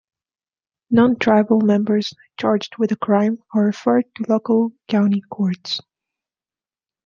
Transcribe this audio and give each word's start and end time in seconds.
Non 0.89 1.15
tribal 1.15 1.61
members 1.61 2.15
charged 2.39 2.77
with 2.79 2.91
a 2.91 2.95
crime 2.95 3.37
are 3.53 3.65
referred 3.65 4.05
to 4.15 4.23
local 4.27 4.71
county 4.87 5.21
courts. 5.29 5.79